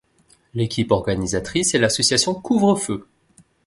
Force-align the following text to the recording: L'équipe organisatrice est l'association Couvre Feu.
L'équipe 0.55 0.89
organisatrice 0.89 1.75
est 1.75 1.77
l'association 1.77 2.33
Couvre 2.33 2.75
Feu. 2.75 3.05